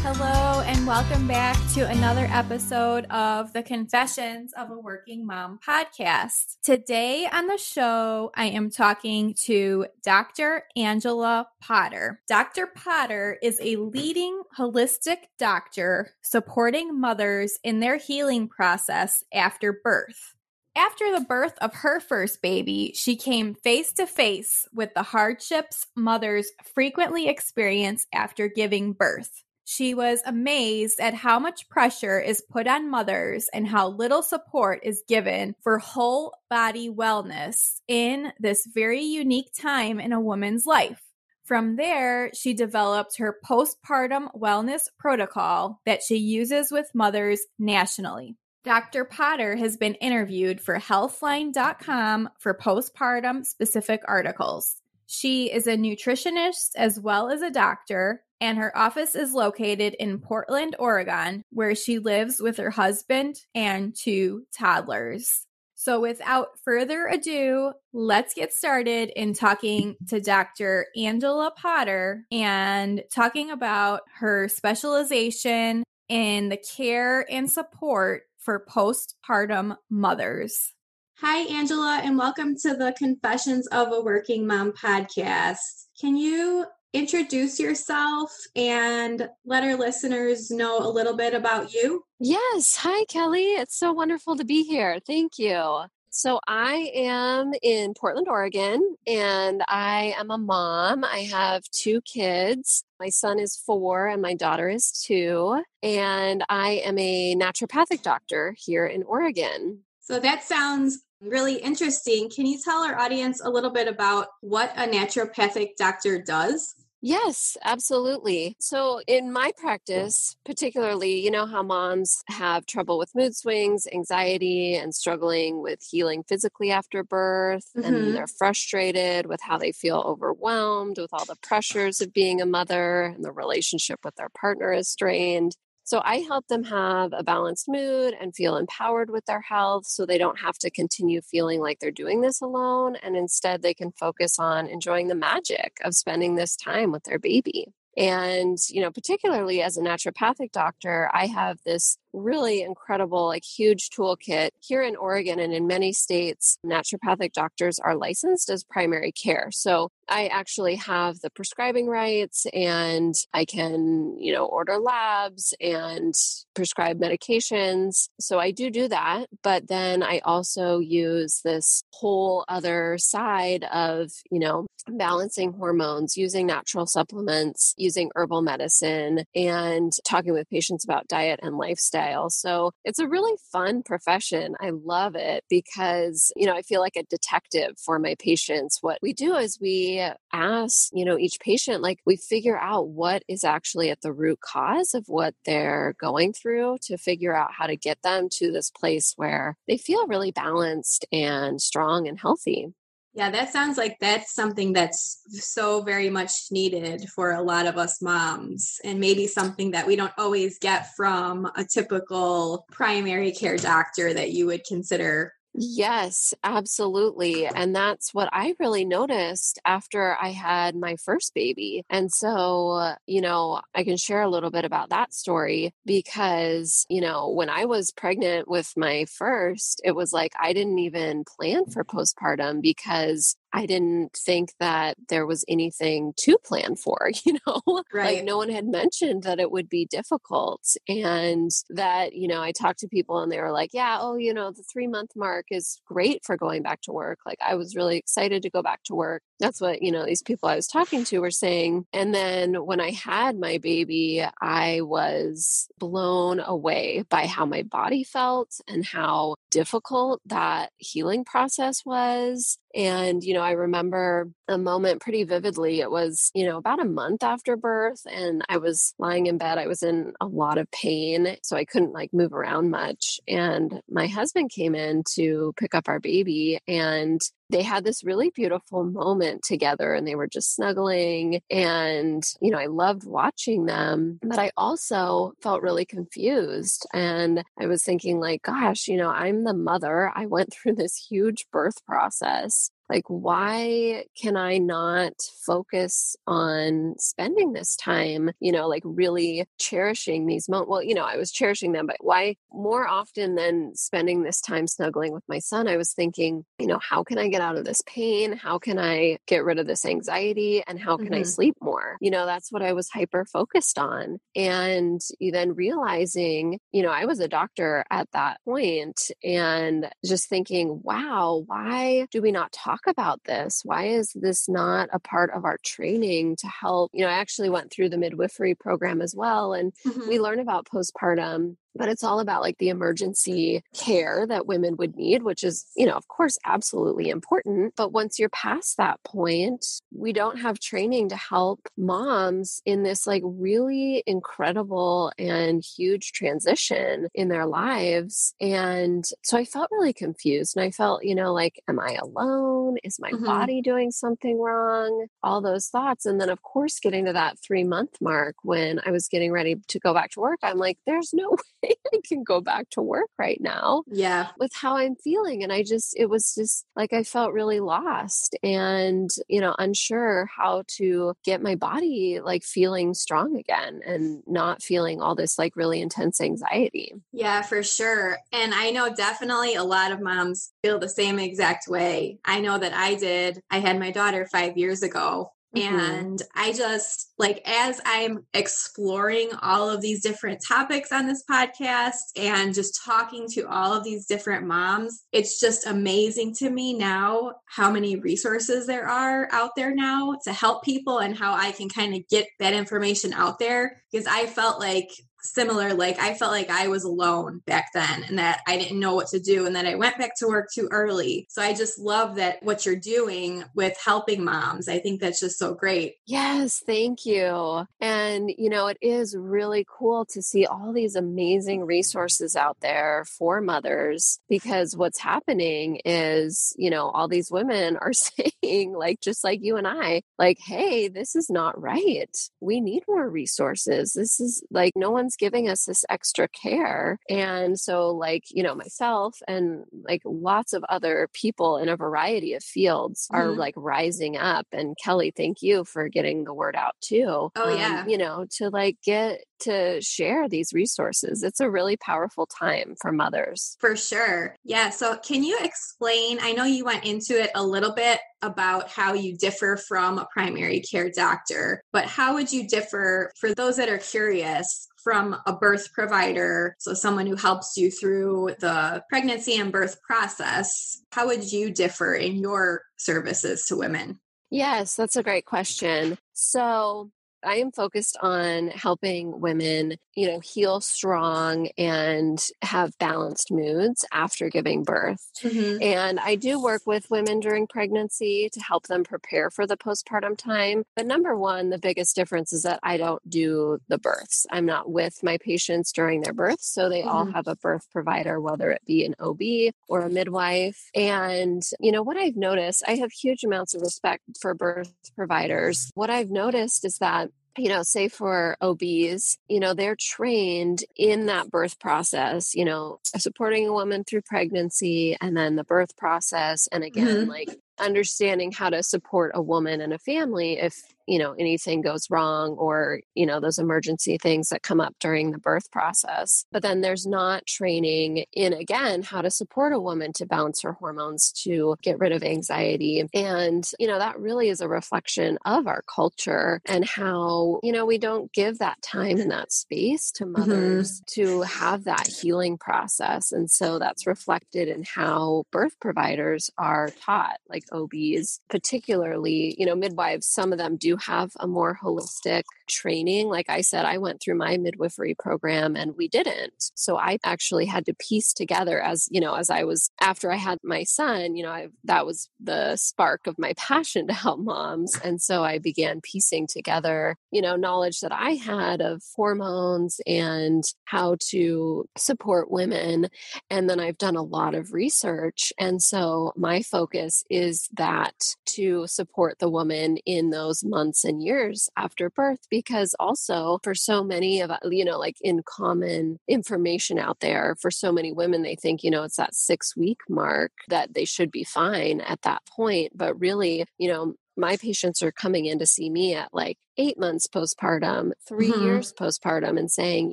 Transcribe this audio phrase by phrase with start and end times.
[0.00, 6.56] Hello, and welcome back to another episode of the Confessions of a Working Mom podcast.
[6.62, 10.62] Today on the show, I am talking to Dr.
[10.76, 12.22] Angela Potter.
[12.28, 12.68] Dr.
[12.68, 20.36] Potter is a leading holistic doctor supporting mothers in their healing process after birth.
[20.76, 25.88] After the birth of her first baby, she came face to face with the hardships
[25.96, 29.42] mothers frequently experience after giving birth.
[29.70, 34.80] She was amazed at how much pressure is put on mothers and how little support
[34.82, 41.02] is given for whole body wellness in this very unique time in a woman's life.
[41.44, 48.36] From there, she developed her postpartum wellness protocol that she uses with mothers nationally.
[48.64, 49.04] Dr.
[49.04, 54.76] Potter has been interviewed for Healthline.com for postpartum specific articles.
[55.06, 60.18] She is a nutritionist as well as a doctor, and her office is located in
[60.18, 65.46] Portland, Oregon, where she lives with her husband and two toddlers.
[65.74, 70.86] So, without further ado, let's get started in talking to Dr.
[70.96, 80.72] Angela Potter and talking about her specialization in the care and support for postpartum mothers.
[81.20, 85.58] Hi, Angela, and welcome to the Confessions of a Working Mom podcast.
[86.00, 92.04] Can you introduce yourself and let our listeners know a little bit about you?
[92.18, 92.76] Yes.
[92.80, 93.50] Hi, Kelly.
[93.50, 94.98] It's so wonderful to be here.
[95.06, 95.84] Thank you.
[96.10, 101.04] So, I am in Portland, Oregon, and I am a mom.
[101.04, 102.82] I have two kids.
[102.98, 105.62] My son is four, and my daughter is two.
[105.82, 109.80] And I am a naturopathic doctor here in Oregon.
[110.00, 112.30] So, that sounds really interesting.
[112.30, 116.74] Can you tell our audience a little bit about what a naturopathic doctor does?
[117.00, 118.56] Yes, absolutely.
[118.58, 124.74] So, in my practice, particularly, you know how moms have trouble with mood swings, anxiety,
[124.74, 127.86] and struggling with healing physically after birth, mm-hmm.
[127.86, 132.46] and they're frustrated with how they feel overwhelmed with all the pressures of being a
[132.46, 135.52] mother, and the relationship with their partner is strained.
[135.88, 140.04] So I help them have a balanced mood and feel empowered with their health so
[140.04, 142.96] they don't have to continue feeling like they're doing this alone.
[142.96, 147.18] And instead, they can focus on enjoying the magic of spending this time with their
[147.18, 147.72] baby.
[147.96, 153.90] And, you know, particularly as a naturopathic doctor, I have this really incredible, like huge
[153.90, 154.50] toolkit.
[154.60, 159.48] Here in Oregon and in many states, naturopathic doctors are licensed as primary care.
[159.50, 166.14] So I actually have the prescribing rights and I can, you know, order labs and
[166.54, 168.08] prescribe medications.
[168.18, 169.26] So I do do that.
[169.42, 176.46] But then I also use this whole other side of, you know, balancing hormones, using
[176.46, 182.30] natural supplements, using herbal medicine, and talking with patients about diet and lifestyle lifestyle.
[182.30, 184.54] So it's a really fun profession.
[184.60, 188.78] I love it because, you know, I feel like a detective for my patients.
[188.80, 190.02] What we do is we
[190.32, 194.40] ask, you know, each patient, like we figure out what is actually at the root
[194.40, 198.70] cause of what they're going through to figure out how to get them to this
[198.70, 202.68] place where they feel really balanced and strong and healthy.
[203.14, 207.76] Yeah, that sounds like that's something that's so very much needed for a lot of
[207.76, 213.56] us moms, and maybe something that we don't always get from a typical primary care
[213.56, 217.44] doctor that you would consider Yes, absolutely.
[217.46, 221.82] And that's what I really noticed after I had my first baby.
[221.90, 226.86] And so, uh, you know, I can share a little bit about that story because,
[226.88, 231.24] you know, when I was pregnant with my first, it was like I didn't even
[231.24, 237.38] plan for postpartum because I didn't think that there was anything to plan for, you
[237.46, 237.82] know?
[237.92, 238.16] Right.
[238.16, 240.62] Like no one had mentioned that it would be difficult.
[240.88, 244.34] And that, you know, I talked to people and they were like, yeah, oh, you
[244.34, 247.20] know, the three month mark is great for going back to work.
[247.24, 249.22] Like I was really excited to go back to work.
[249.40, 251.86] That's what, you know, these people I was talking to were saying.
[251.92, 258.04] And then when I had my baby, I was blown away by how my body
[258.04, 262.58] felt and how difficult that healing process was.
[262.74, 265.80] And, you know, I remember a moment pretty vividly.
[265.80, 269.58] It was, you know, about a month after birth, and I was lying in bed.
[269.58, 273.20] I was in a lot of pain, so I couldn't like move around much.
[273.26, 278.30] And my husband came in to pick up our baby, and they had this really
[278.30, 281.40] beautiful moment together and they were just snuggling.
[281.50, 286.86] And, you know, I loved watching them, but I also felt really confused.
[286.92, 290.12] And I was thinking, like, gosh, you know, I'm the mother.
[290.14, 295.12] I went through this huge birth process like why can i not
[295.44, 301.04] focus on spending this time you know like really cherishing these moments well you know
[301.04, 305.38] i was cherishing them but why more often than spending this time snuggling with my
[305.38, 308.32] son i was thinking you know how can i get out of this pain?
[308.32, 310.62] How can i get rid of this anxiety?
[310.66, 311.20] And how can mm-hmm.
[311.20, 311.96] i sleep more?
[312.00, 314.18] You know that's what i was hyper focused on.
[314.34, 320.80] And then realizing you know i was a doctor at that point and just thinking
[320.82, 323.62] wow why do we not talk talk about this?
[323.64, 326.90] Why is this not a part of our training to help?
[326.94, 330.08] You know, I actually went through the midwifery program as well, and mm-hmm.
[330.08, 334.96] we learn about postpartum but it's all about like the emergency care that women would
[334.96, 339.64] need which is you know of course absolutely important but once you're past that point
[339.94, 347.08] we don't have training to help moms in this like really incredible and huge transition
[347.14, 351.62] in their lives and so i felt really confused and i felt you know like
[351.68, 353.24] am i alone is my mm-hmm.
[353.24, 357.64] body doing something wrong all those thoughts and then of course getting to that 3
[357.64, 361.12] month mark when i was getting ready to go back to work i'm like there's
[361.12, 363.82] no way I can go back to work right now.
[363.88, 364.28] Yeah.
[364.38, 365.42] With how I'm feeling.
[365.42, 370.28] And I just, it was just like I felt really lost and, you know, unsure
[370.36, 375.56] how to get my body like feeling strong again and not feeling all this like
[375.56, 376.94] really intense anxiety.
[377.12, 378.18] Yeah, for sure.
[378.32, 382.18] And I know definitely a lot of moms feel the same exact way.
[382.24, 383.40] I know that I did.
[383.50, 385.78] I had my daughter five years ago Mm-hmm.
[385.78, 391.94] And I just like, as I'm exploring all of these different topics on this podcast
[392.16, 397.32] and just talking to all of these different moms, it's just amazing to me now
[397.46, 401.68] how many resources there are out there now to help people and how I can
[401.68, 403.82] kind of get that information out there.
[403.90, 404.90] Because I felt like
[405.22, 408.94] similar like i felt like i was alone back then and that i didn't know
[408.94, 411.26] what to do and that i went back to work too early.
[411.30, 415.38] So i just love that what you're doing with helping moms i think that's just
[415.38, 415.96] so great.
[416.06, 417.66] Yes thank you.
[417.80, 423.04] And you know it is really cool to see all these amazing resources out there
[423.18, 427.92] for mothers because what's happening is you know all these women are
[428.42, 432.16] saying like just like you and i like hey this is not right.
[432.40, 433.92] We need more resources.
[433.92, 436.98] This is like no giving us this extra care.
[437.08, 442.34] And so, like, you know, myself and like lots of other people in a variety
[442.34, 443.38] of fields are mm-hmm.
[443.38, 444.46] like rising up.
[444.52, 447.30] And Kelly, thank you for getting the word out too.
[447.34, 447.82] Oh, yeah.
[447.82, 451.22] Um, you know, to like get to share these resources.
[451.22, 453.56] It's a really powerful time for mothers.
[453.60, 454.34] For sure.
[454.44, 454.70] Yeah.
[454.70, 456.18] So, can you explain?
[456.20, 460.08] I know you went into it a little bit about how you differ from a
[460.12, 465.32] primary care doctor, but how would you differ for those that are curious from a
[465.32, 466.56] birth provider?
[466.58, 470.80] So, someone who helps you through the pregnancy and birth process.
[470.92, 474.00] How would you differ in your services to women?
[474.30, 475.98] Yes, that's a great question.
[476.12, 476.90] So,
[477.24, 484.28] I am focused on helping women, you know, heal strong and have balanced moods after
[484.28, 485.10] giving birth.
[485.22, 485.62] Mm-hmm.
[485.62, 490.16] And I do work with women during pregnancy to help them prepare for the postpartum
[490.16, 490.64] time.
[490.76, 494.26] But number one, the biggest difference is that I don't do the births.
[494.30, 496.52] I'm not with my patients during their births.
[496.52, 496.88] So they mm-hmm.
[496.88, 500.70] all have a birth provider, whether it be an OB or a midwife.
[500.74, 505.70] And, you know, what I've noticed, I have huge amounts of respect for birth providers.
[505.74, 507.07] What I've noticed is that
[507.38, 512.80] you know, say for OBs, you know, they're trained in that birth process, you know,
[512.96, 516.48] supporting a woman through pregnancy and then the birth process.
[516.50, 517.10] And again, mm-hmm.
[517.10, 521.90] like understanding how to support a woman and a family if you know anything goes
[521.90, 526.42] wrong or you know those emergency things that come up during the birth process but
[526.42, 531.12] then there's not training in again how to support a woman to balance her hormones
[531.12, 535.62] to get rid of anxiety and you know that really is a reflection of our
[535.72, 540.20] culture and how you know we don't give that time and that space to mm-hmm.
[540.20, 541.02] mothers mm-hmm.
[541.02, 547.18] to have that healing process and so that's reflected in how birth providers are taught
[547.28, 553.08] like OBs particularly you know midwives some of them do have a more holistic training.
[553.08, 556.50] Like I said, I went through my midwifery program and we didn't.
[556.54, 560.16] So I actually had to piece together as, you know, as I was after I
[560.16, 564.20] had my son, you know, I, that was the spark of my passion to help
[564.20, 564.78] moms.
[564.82, 570.44] And so I began piecing together, you know, knowledge that I had of hormones and
[570.64, 572.88] how to support women.
[573.30, 575.32] And then I've done a lot of research.
[575.38, 577.94] And so my focus is that
[578.26, 583.82] to support the woman in those months and years after birth because also for so
[583.82, 588.36] many of you know like in common information out there for so many women they
[588.36, 592.22] think you know it's that 6 week mark that they should be fine at that
[592.36, 592.70] point.
[592.76, 596.78] But really you know my patients are coming in to see me at like eight
[596.78, 598.42] months postpartum, 3 mm-hmm.
[598.42, 599.92] years postpartum, and saying,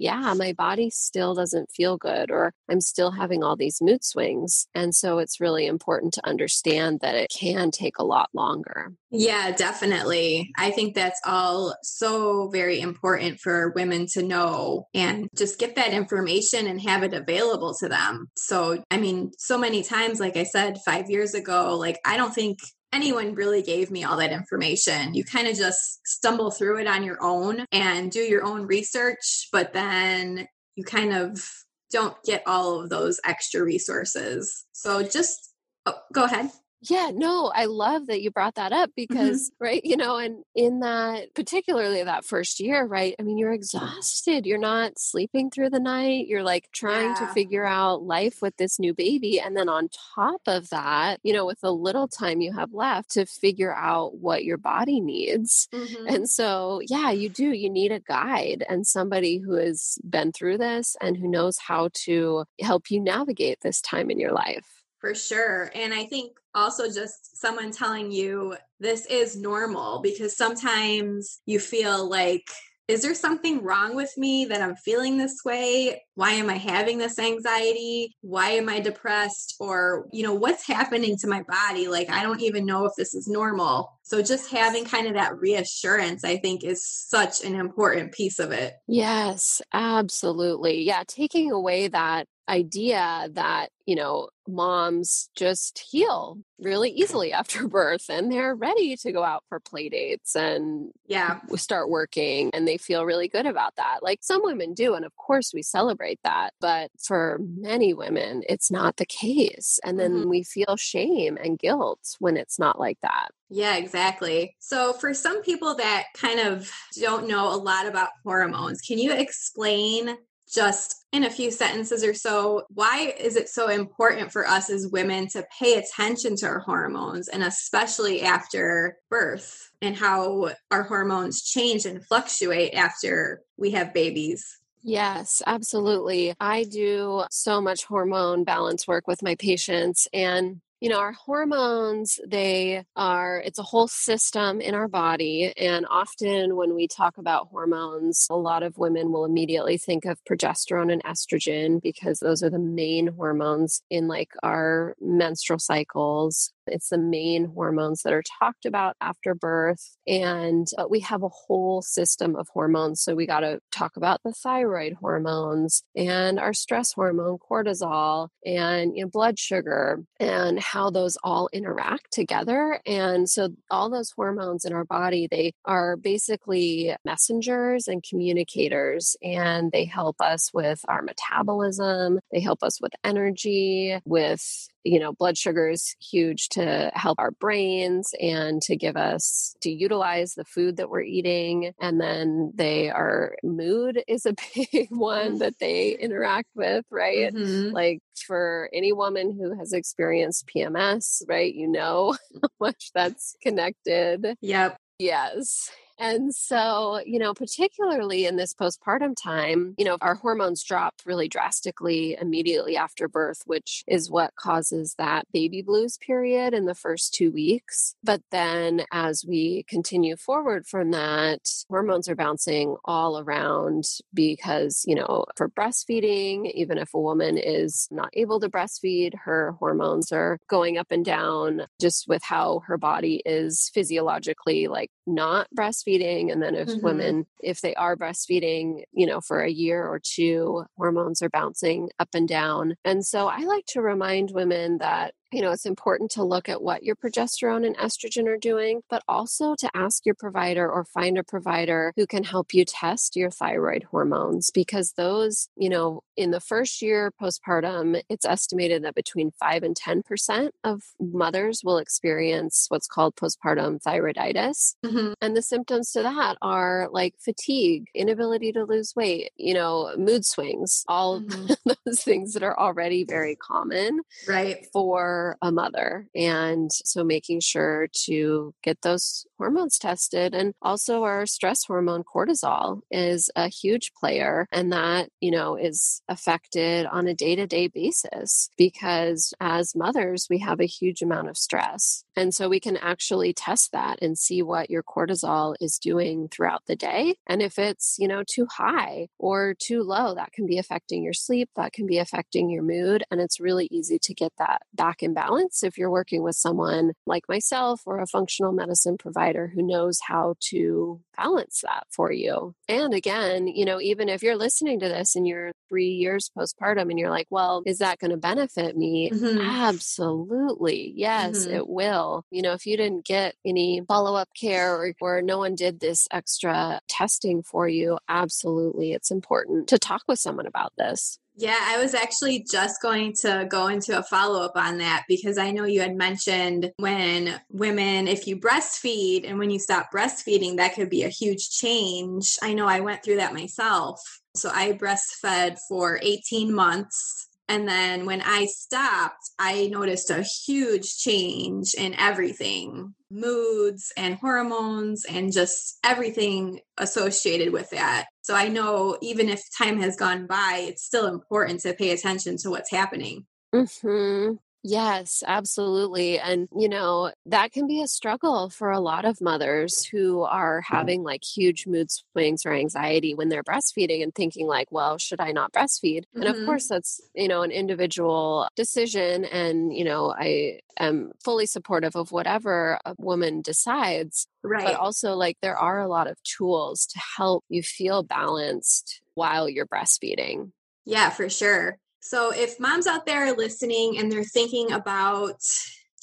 [0.01, 4.67] Yeah, my body still doesn't feel good, or I'm still having all these mood swings.
[4.74, 8.94] And so it's really important to understand that it can take a lot longer.
[9.12, 10.51] Yeah, definitely.
[10.58, 15.94] I think that's all so very important for women to know and just get that
[15.94, 18.27] information and have it available to them.
[18.36, 22.34] So, I mean, so many times, like I said, five years ago, like I don't
[22.34, 22.58] think
[22.96, 25.14] anyone really gave me all that information.
[25.14, 29.50] You kind of just stumble through it on your own and do your own research,
[29.52, 31.46] but then you kind of
[31.92, 34.66] don't get all of those extra resources.
[34.72, 35.52] So just
[35.86, 36.50] oh, go ahead.
[36.89, 39.13] Yeah, no, I love that you brought that up mm-hmm.
[39.13, 39.63] because, mm-hmm.
[39.63, 44.46] right, you know, and in that, particularly that first year, right, I mean, you're exhausted.
[44.46, 46.27] You're not sleeping through the night.
[46.27, 47.27] You're like trying yeah.
[47.27, 49.39] to figure out life with this new baby.
[49.39, 53.12] And then on top of that, you know, with the little time you have left
[53.12, 55.68] to figure out what your body needs.
[55.74, 56.08] Mm-hmm.
[56.08, 57.51] And so, yeah, you do.
[57.51, 61.89] You need a guide and somebody who has been through this and who knows how
[62.06, 64.85] to help you navigate this time in your life.
[65.06, 65.70] For sure.
[65.76, 72.10] And I think also just someone telling you this is normal because sometimes you feel
[72.10, 72.48] like,
[72.88, 76.02] is there something wrong with me that I'm feeling this way?
[76.16, 78.16] Why am I having this anxiety?
[78.22, 79.58] Why am I depressed?
[79.60, 81.88] Or, you know, what's happening to my body?
[81.88, 84.00] Like, I don't even know if this is normal.
[84.02, 88.52] So, just having kind of that reassurance, I think, is such an important piece of
[88.52, 88.74] it.
[88.88, 90.82] Yes, absolutely.
[90.82, 98.06] Yeah, taking away that idea that, you know, moms just heal really easily after birth
[98.10, 102.78] and they're ready to go out for play dates and yeah start working and they
[102.78, 106.54] feel really good about that like some women do and of course we celebrate that
[106.62, 110.30] but for many women it's not the case and then mm-hmm.
[110.30, 114.56] we feel shame and guilt when it's not like that yeah, exactly.
[114.58, 119.14] So, for some people that kind of don't know a lot about hormones, can you
[119.14, 120.18] explain
[120.52, 124.89] just in a few sentences or so, why is it so important for us as
[124.91, 131.41] women to pay attention to our hormones and especially after birth and how our hormones
[131.41, 134.60] change and fluctuate after we have babies?
[134.84, 136.34] Yes, absolutely.
[136.41, 142.20] I do so much hormone balance work with my patients and you know, our hormones,
[142.27, 145.51] they are, it's a whole system in our body.
[145.58, 150.24] And often when we talk about hormones, a lot of women will immediately think of
[150.30, 156.51] progesterone and estrogen because those are the main hormones in like our menstrual cycles.
[156.68, 159.98] It's the main hormones that are talked about after birth.
[160.08, 163.01] And uh, we have a whole system of hormones.
[163.01, 168.96] So we got to talk about the thyroid hormones and our stress hormone, cortisol, and
[168.96, 172.82] you know, blood sugar, and how those all interact together.
[172.86, 179.72] And so all those hormones in our body, they are basically messengers and communicators, and
[179.72, 182.20] they help us with our metabolism.
[182.29, 187.32] They help us with energy, with you know, blood sugar is huge to help our
[187.32, 191.74] brains and to give us to utilize the food that we're eating.
[191.82, 197.34] And then they are mood is a big one that they interact with, right?
[197.34, 197.74] Mm-hmm.
[197.74, 201.54] Like for any woman who has experienced PMS, right?
[201.54, 204.36] You know how much that's connected.
[204.42, 204.77] Yep.
[205.00, 205.72] Yes.
[205.98, 211.28] And so, you know, particularly in this postpartum time, you know, our hormones drop really
[211.28, 217.14] drastically immediately after birth, which is what causes that baby blues period in the first
[217.14, 217.96] two weeks.
[218.04, 224.96] But then as we continue forward from that, hormones are bouncing all around because, you
[224.96, 230.40] know, for breastfeeding, even if a woman is not able to breastfeed, her hormones are
[230.50, 236.32] going up and down just with how her body is physiologically like not breastfeeding breastfeeding
[236.32, 236.86] and then if mm-hmm.
[236.86, 241.89] women if they are breastfeeding you know for a year or two hormones are bouncing
[242.00, 246.12] up and down and so i like to remind women that you know, it's important
[246.12, 250.15] to look at what your progesterone and estrogen are doing, but also to ask your
[250.15, 255.50] provider or find a provider who can help you test your thyroid hormones because those,
[255.58, 260.84] you know, in the first year postpartum, it's estimated that between 5 and 10% of
[261.01, 264.75] mothers will experience what's called postpartum thyroiditis.
[264.86, 265.13] Mm-hmm.
[265.20, 270.25] And the symptoms to that are like fatigue, inability to lose weight, you know, mood
[270.25, 271.72] swings, all mm-hmm.
[271.86, 274.00] those things that are already very common
[274.30, 276.08] right for a mother.
[276.15, 282.82] And so making sure to get those hormones tested and also our stress hormone cortisol
[282.89, 289.34] is a huge player and that, you know, is affected on a day-to-day basis because
[289.39, 292.04] as mothers we have a huge amount of stress.
[292.15, 296.63] And so we can actually test that and see what your cortisol is doing throughout
[296.68, 300.58] the day and if it's, you know, too high or too low that can be
[300.58, 304.32] affecting your sleep, that can be affecting your mood and it's really easy to get
[304.38, 308.98] that back in balance if you're working with someone like myself or a functional medicine
[308.98, 312.53] provider who knows how to balance that for you.
[312.67, 316.89] And again, you know, even if you're listening to this and you're three years postpartum
[316.89, 319.10] and you're like, well, is that going to benefit me?
[319.12, 319.41] Mm-hmm.
[319.41, 320.94] Absolutely.
[320.96, 321.55] Yes, mm-hmm.
[321.55, 322.24] it will.
[322.32, 325.79] You know, if you didn't get any follow up care or, or no one did
[325.79, 328.94] this extra testing for you, absolutely.
[328.94, 331.17] It's important to talk with someone about this.
[331.38, 335.38] Yeah, I was actually just going to go into a follow up on that because
[335.38, 340.56] I know you had mentioned when women, if you breastfeed and when you stop breastfeeding,
[340.58, 342.38] that could be a huge change.
[342.42, 344.00] I know I went through that myself.
[344.34, 350.98] So I breastfed for 18 months and then when I stopped, I noticed a huge
[350.98, 358.08] change in everything moods and hormones and just everything associated with that.
[358.22, 362.38] So I know even if time has gone by, it's still important to pay attention
[362.38, 363.25] to what's happening.
[363.54, 364.36] Mm-hmm.
[364.67, 366.17] Yes, absolutely.
[366.17, 370.62] And, you know, that can be a struggle for a lot of mothers who are
[370.62, 375.19] having like huge mood swings or anxiety when they're breastfeeding and thinking, like, well, should
[375.22, 376.05] I not breastfeed?
[376.05, 376.19] Mm-hmm.
[376.19, 376.45] And of mm-hmm.
[376.48, 379.25] course, that's, you know, an individual decision.
[379.25, 384.25] And, you know, I am fully supportive of whatever a woman decides.
[384.43, 384.65] Right.
[384.65, 389.47] But also, like, there are a lot of tools to help you feel balanced while
[389.47, 390.54] you're breastfeeding.
[390.86, 391.78] Yeah, for sure.
[392.08, 395.41] So, if moms out there are listening and they're thinking about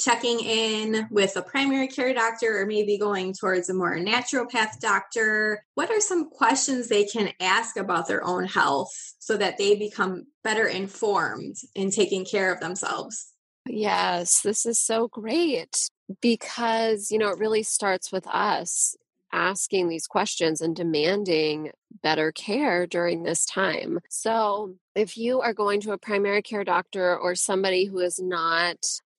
[0.00, 5.64] checking in with a primary care doctor or maybe going towards a more naturopath doctor,
[5.76, 10.24] what are some questions they can ask about their own health so that they become
[10.42, 13.28] better informed in taking care of themselves?
[13.68, 15.88] Yes, this is so great
[16.20, 18.96] because, you know, it really starts with us
[19.32, 21.70] asking these questions and demanding
[22.02, 23.98] better care during this time.
[24.08, 28.76] So, if you are going to a primary care doctor or somebody who is not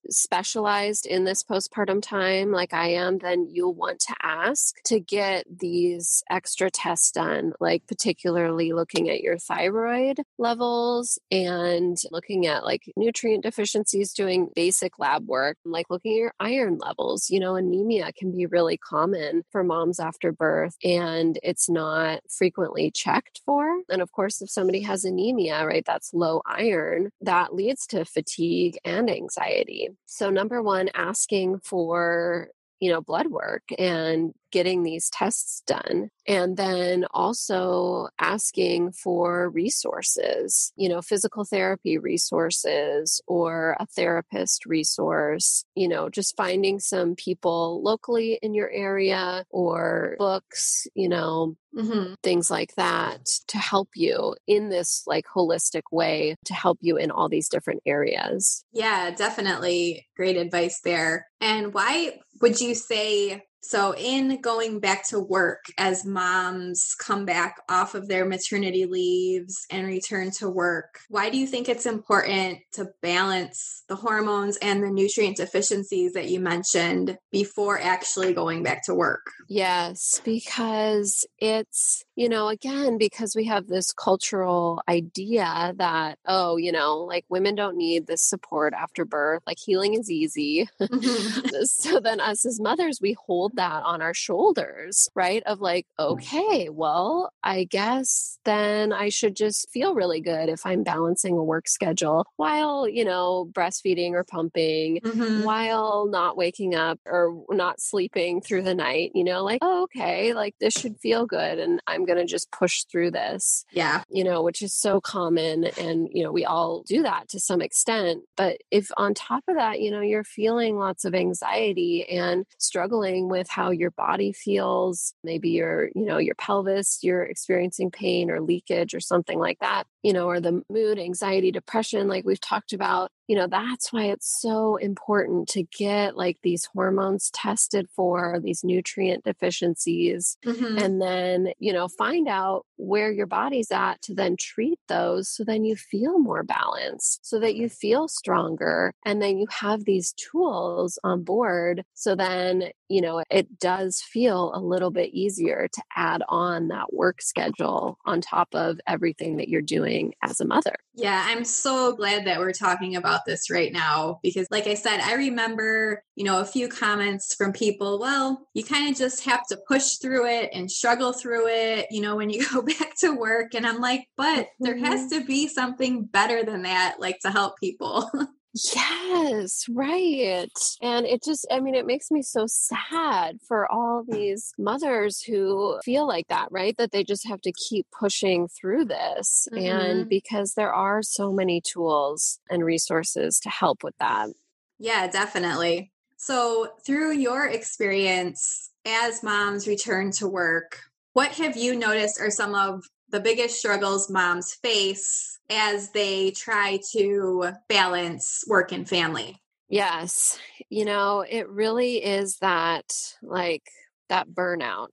[0.09, 5.45] specialized in this postpartum time like I am, then you'll want to ask to get
[5.49, 12.83] these extra tests done, like particularly looking at your thyroid levels and looking at like
[12.97, 17.29] nutrient deficiencies, doing basic lab work, like looking at your iron levels.
[17.29, 22.91] You know, anemia can be really common for moms after birth and it's not frequently
[22.91, 23.81] checked for.
[23.89, 28.77] And of course, if somebody has anemia, right, that's low iron, that leads to fatigue
[28.83, 29.89] and anxiety.
[30.05, 36.55] So, number one, asking for you know blood work and getting these tests done and
[36.55, 45.87] then also asking for resources you know physical therapy resources or a therapist resource you
[45.87, 52.13] know just finding some people locally in your area or books you know mm-hmm.
[52.21, 57.09] things like that to help you in this like holistic way to help you in
[57.09, 63.95] all these different areas yeah definitely great advice there and why would you say so,
[63.95, 69.87] in going back to work as moms come back off of their maternity leaves and
[69.87, 74.89] return to work, why do you think it's important to balance the hormones and the
[74.89, 79.31] nutrient deficiencies that you mentioned before actually going back to work?
[79.47, 86.73] Yes, because it's, you know, again, because we have this cultural idea that, oh, you
[86.73, 90.67] know, like women don't need this support after birth, like healing is easy.
[90.81, 91.63] Mm-hmm.
[91.63, 95.43] so then, us as mothers, we hold hold that on our shoulders, right?
[95.45, 100.83] Of like, okay, well, I guess then I should just feel really good if I'm
[100.83, 105.43] balancing a work schedule while, you know, breastfeeding or pumping, mm-hmm.
[105.43, 110.33] while not waking up or not sleeping through the night, you know, like, oh, okay,
[110.33, 113.65] like this should feel good and I'm going to just push through this.
[113.71, 114.03] Yeah.
[114.09, 115.65] You know, which is so common.
[115.79, 118.23] And, you know, we all do that to some extent.
[118.35, 123.29] But if on top of that, you know, you're feeling lots of anxiety and struggling
[123.29, 128.41] with how your body feels, maybe your, you know, your pelvis, you're experiencing pain or
[128.41, 132.73] leakage or something like that, you know, or the mood, anxiety, depression, like we've talked
[132.73, 138.39] about, you know, that's why it's so important to get like these hormones tested for
[138.43, 140.77] these nutrient deficiencies mm-hmm.
[140.77, 145.43] and then, you know, find out where your body's at to then treat those so
[145.43, 148.93] then you feel more balanced, so that you feel stronger.
[149.05, 151.83] And then you have these tools on board.
[151.93, 156.93] So then, you know, it does feel a little bit easier to add on that
[156.93, 160.75] work schedule on top of everything that you're doing as a mother.
[160.93, 164.99] Yeah, I'm so glad that we're talking about this right now because, like I said,
[164.99, 169.47] I remember, you know, a few comments from people, well, you kind of just have
[169.47, 173.11] to push through it and struggle through it, you know, when you go back to
[173.11, 173.53] work.
[173.53, 175.21] And I'm like, but there has mm-hmm.
[175.21, 178.09] to be something better than that, like to help people.
[178.53, 180.47] Yes, right.
[180.81, 185.79] And it just, I mean, it makes me so sad for all these mothers who
[185.83, 186.77] feel like that, right?
[186.77, 189.47] That they just have to keep pushing through this.
[189.51, 189.65] Mm-hmm.
[189.65, 194.29] And because there are so many tools and resources to help with that.
[194.77, 195.91] Yeah, definitely.
[196.17, 200.79] So, through your experience as moms return to work,
[201.13, 206.79] what have you noticed are some of the biggest struggles moms face as they try
[206.91, 209.37] to balance work and family.
[209.69, 210.39] Yes.
[210.69, 212.85] You know, it really is that
[213.21, 213.63] like
[214.09, 214.89] that burnout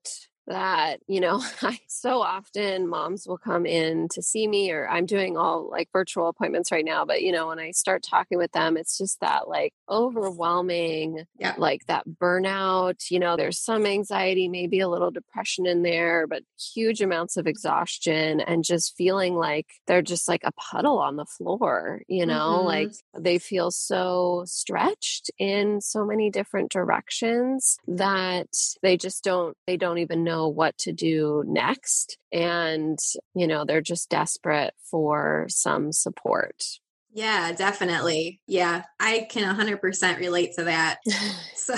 [0.50, 5.06] that you know i so often moms will come in to see me or i'm
[5.06, 8.50] doing all like virtual appointments right now but you know when i start talking with
[8.52, 11.54] them it's just that like overwhelming yeah.
[11.56, 16.42] like that burnout you know there's some anxiety maybe a little depression in there but
[16.74, 21.24] huge amounts of exhaustion and just feeling like they're just like a puddle on the
[21.24, 22.66] floor you know mm-hmm.
[22.66, 28.48] like they feel so stretched in so many different directions that
[28.82, 32.18] they just don't they don't even know know what to do next.
[32.32, 32.98] And,
[33.34, 36.62] you know, they're just desperate for some support.
[37.12, 38.40] Yeah, definitely.
[38.46, 40.98] Yeah, I can 100% relate to that.
[41.54, 41.74] So,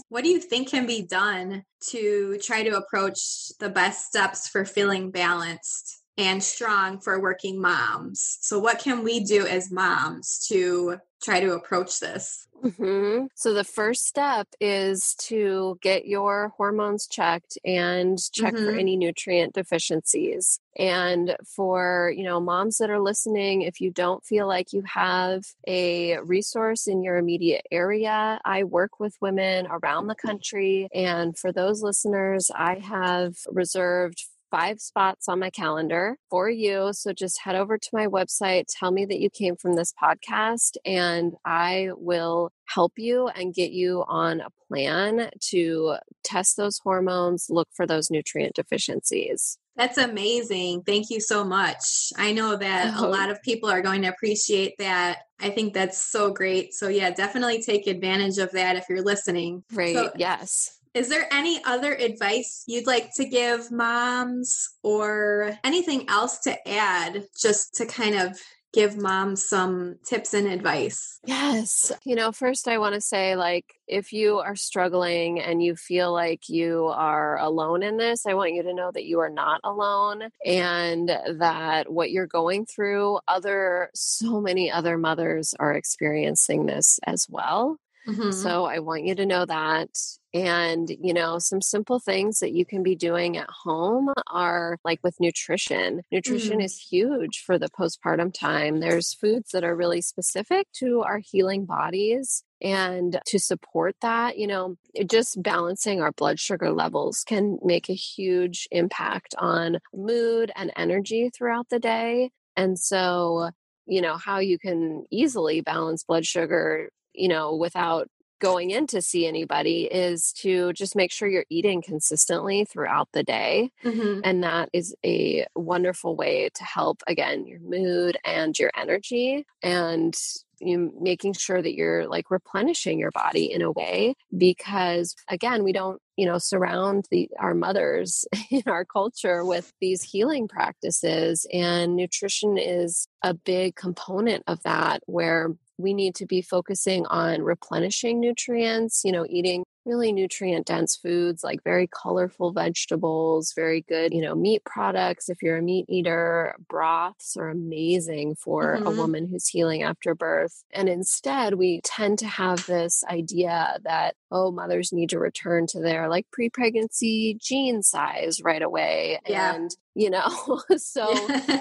[0.10, 4.66] what do you think can be done to try to approach the best steps for
[4.66, 8.38] feeling balanced and strong for working moms?
[8.40, 12.46] So, what can we do as moms to try to approach this?
[12.62, 13.26] Mm-hmm.
[13.34, 18.64] So the first step is to get your hormones checked and check mm-hmm.
[18.64, 20.58] for any nutrient deficiencies.
[20.78, 25.44] And for, you know, moms that are listening, if you don't feel like you have
[25.66, 30.88] a resource in your immediate area, I work with women around the country.
[30.94, 36.90] And for those listeners, I have reserved five spots on my calendar for you.
[36.92, 40.76] So just head over to my website, tell me that you came from this podcast,
[40.84, 47.46] and I will help you and get you on a plan to test those hormones,
[47.48, 49.58] look for those nutrient deficiencies.
[49.76, 50.82] That's amazing.
[50.82, 52.12] Thank you so much.
[52.16, 53.06] I know that oh.
[53.06, 55.20] a lot of people are going to appreciate that.
[55.38, 56.72] I think that's so great.
[56.72, 59.64] So, yeah, definitely take advantage of that if you're listening.
[59.72, 59.94] Great.
[59.94, 60.75] So, yes.
[60.96, 67.26] Is there any other advice you'd like to give moms or anything else to add
[67.38, 68.40] just to kind of
[68.72, 71.20] give moms some tips and advice?
[71.26, 71.92] Yes.
[72.06, 76.14] You know, first I want to say, like, if you are struggling and you feel
[76.14, 79.60] like you are alone in this, I want you to know that you are not
[79.64, 86.98] alone and that what you're going through, other, so many other mothers are experiencing this
[87.06, 87.76] as well.
[88.08, 88.30] Mm-hmm.
[88.30, 89.88] So I want you to know that.
[90.36, 95.00] And, you know, some simple things that you can be doing at home are like
[95.02, 96.02] with nutrition.
[96.12, 96.64] Nutrition mm.
[96.64, 98.80] is huge for the postpartum time.
[98.80, 102.42] There's foods that are really specific to our healing bodies.
[102.60, 104.76] And to support that, you know,
[105.10, 111.30] just balancing our blood sugar levels can make a huge impact on mood and energy
[111.30, 112.30] throughout the day.
[112.56, 113.50] And so,
[113.86, 118.08] you know, how you can easily balance blood sugar you know, without
[118.40, 123.22] going in to see anybody is to just make sure you're eating consistently throughout the
[123.22, 123.70] day.
[123.84, 124.20] Mm-hmm.
[124.24, 129.46] And that is a wonderful way to help, again, your mood and your energy.
[129.62, 130.16] And
[130.60, 135.72] you making sure that you're like replenishing your body in a way because again we
[135.72, 141.96] don't you know surround the our mothers in our culture with these healing practices and
[141.96, 148.20] nutrition is a big component of that where we need to be focusing on replenishing
[148.20, 154.20] nutrients you know eating really nutrient dense foods like very colorful vegetables, very good, you
[154.20, 155.28] know, meat products.
[155.28, 158.86] If you're a meat eater, broths are amazing for mm-hmm.
[158.86, 160.64] a woman who's healing after birth.
[160.72, 165.80] And instead, we tend to have this idea that, oh, mothers need to return to
[165.80, 169.20] their like pre pregnancy gene size right away.
[169.26, 169.54] Yeah.
[169.54, 170.28] And you know?
[170.76, 171.14] So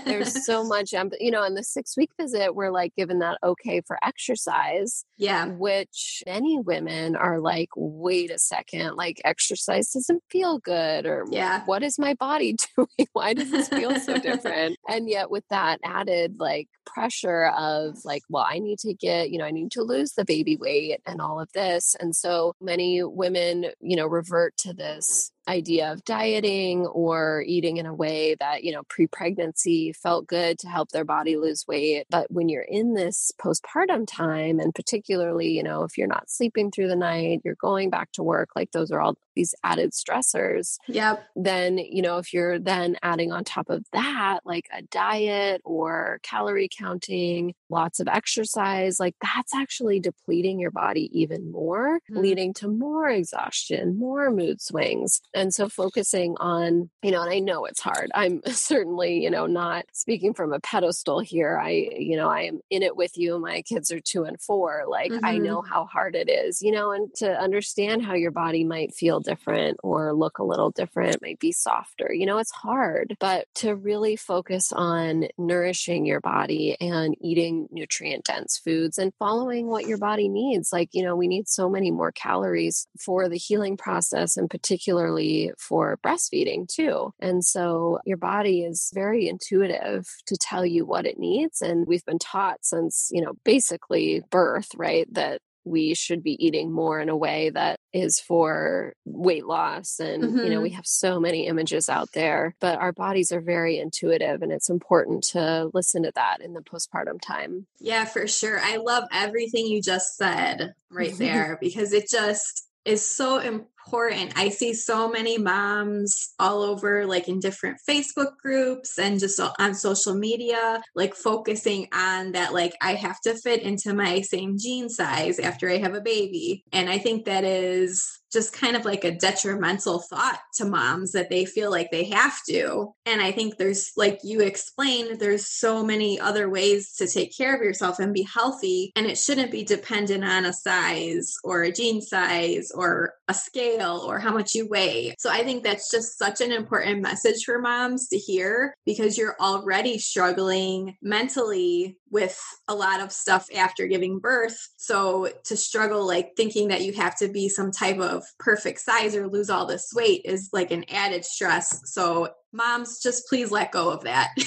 [0.06, 3.38] there's so much um, you know in the six week visit we're like given that
[3.44, 5.48] okay for exercise yeah.
[5.48, 11.64] which many women are like wait a second like exercise doesn't feel good or yeah.
[11.66, 13.08] What is my body doing?
[13.14, 14.78] Why does this feel so different?
[14.88, 19.40] And yet with that added like pressure of like well i need to get you
[19.40, 23.04] know i need to lose the baby weight and all of this and so many
[23.04, 28.64] women you know revert to this idea of dieting or eating in a way that,
[28.64, 32.06] you know, pre pregnancy felt good to help their body lose weight.
[32.10, 36.72] But when you're in this postpartum time, and particularly, you know, if you're not sleeping
[36.72, 40.78] through the night, you're going back to work, like those are all these added stressors.
[40.88, 41.26] Yep.
[41.36, 46.20] Then, you know, if you're then adding on top of that, like a diet or
[46.24, 52.18] calorie counting, lots of exercise, like that's actually depleting your body even more, mm-hmm.
[52.18, 55.22] leading to more exhaustion, more mood swings.
[55.36, 58.10] And so focusing on, you know, and I know it's hard.
[58.16, 61.60] I'm certainly, you know, not speaking from a pedestal here.
[61.60, 63.38] I, you know, I am in it with you.
[63.38, 64.86] My kids are two and four.
[64.88, 65.26] Like mm-hmm.
[65.26, 68.94] I know how hard it is, you know, and to understand how your body might
[68.94, 72.14] feel different or look a little different, might be softer.
[72.14, 78.24] You know, it's hard, but to really focus on nourishing your body and eating nutrient
[78.24, 80.72] dense foods and following what your body needs.
[80.72, 85.25] Like, you know, we need so many more calories for the healing process and particularly
[85.58, 87.14] for breastfeeding too.
[87.20, 91.62] And so your body is very intuitive to tell you what it needs.
[91.62, 95.12] And we've been taught since, you know, basically birth, right?
[95.14, 100.24] That we should be eating more in a way that is for weight loss and
[100.24, 100.38] mm-hmm.
[100.38, 100.76] you know we mm-hmm.
[100.76, 105.24] have so many images out there but our bodies are very intuitive and it's important
[105.24, 109.82] to listen to that in the postpartum time yeah for sure i love everything you
[109.82, 114.34] just said right there because it just is so important.
[114.36, 119.76] I see so many moms all over, like in different Facebook groups and just on
[119.76, 124.90] social media, like focusing on that, like, I have to fit into my same jean
[124.90, 126.64] size after I have a baby.
[126.72, 131.30] And I think that is just kind of like a detrimental thought to moms that
[131.30, 132.94] they feel like they have to.
[133.06, 137.56] And I think there's, like you explained, there's so many other ways to take care
[137.56, 138.92] of yourself and be healthy.
[138.96, 144.04] And it shouldn't be dependent on a size or a jean size or a scale
[144.06, 145.16] or how much you weigh.
[145.18, 149.38] So I think that's just such an important message for moms to hear because you're
[149.40, 154.58] already struggling mentally with a lot of stuff after giving birth.
[154.78, 159.16] So to struggle like thinking that you have to be some type of perfect size
[159.16, 161.82] or lose all this weight is like an added stress.
[161.92, 164.30] So moms just please let go of that.